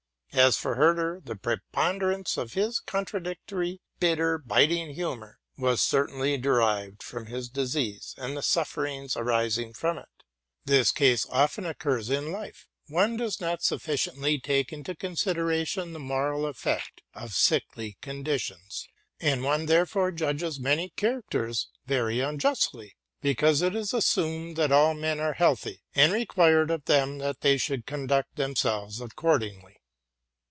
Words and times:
As 0.33 0.55
for 0.55 0.75
Herder, 0.75 1.19
the 1.21 1.35
preponderance 1.35 2.37
of 2.37 2.53
his 2.53 2.79
contradictory, 2.79 3.81
bitter, 3.99 4.37
biting 4.37 4.93
humor 4.95 5.39
was 5.57 5.81
certainly 5.81 6.37
derived 6.37 7.03
from 7.03 7.25
his 7.25 7.49
disease 7.49 8.15
and 8.17 8.37
the 8.37 8.41
sufferings 8.41 9.17
arising 9.17 9.73
from 9.73 9.97
it. 9.97 10.07
This 10.63 10.93
case 10.93 11.25
often 11.29 11.65
occurs 11.65 12.09
in 12.09 12.31
life: 12.31 12.65
one 12.87 13.17
does 13.17 13.41
not 13.41 13.61
sufficiently 13.61 14.39
take 14.39 14.71
into 14.71 14.95
consideration 14.95 15.91
the 15.91 15.99
moral 15.99 16.45
effect 16.45 17.01
of 17.13 17.33
sickly 17.33 17.97
conditions; 17.99 18.87
and 19.19 19.43
one 19.43 19.65
therefore 19.65 20.13
judges 20.13 20.61
many 20.61 20.91
characters 20.95 21.67
very 21.87 22.21
unjustly, 22.21 22.95
because 23.21 23.61
it 23.61 23.75
is 23.75 23.93
assumed 23.93 24.55
that 24.55 24.71
all 24.71 24.95
inen 24.95 25.19
are 25.19 25.33
healthy, 25.33 25.81
and 25.93 26.13
required 26.13 26.71
of 26.71 26.85
them 26.85 27.17
that 27.17 27.41
they 27.41 27.57
shall 27.57 27.81
conduct 27.85 28.37
themselves 28.37 29.01
accordingly. 29.01 29.75